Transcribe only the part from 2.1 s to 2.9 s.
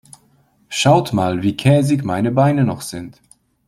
Beine noch